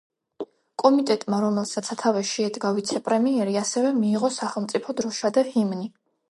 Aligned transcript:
კომიტეტმა, 0.83 1.41
რომელსაც 1.43 1.91
სათავეში 1.91 2.45
ედგა 2.45 2.71
ვიცე-პრემიერი, 2.79 3.53
ასევე 3.65 3.93
მიიღო 3.99 4.33
სახელმწიფო 4.39 4.97
დროშა 5.03 5.33
და 5.39 5.47
ჰიმნი. 5.53 5.89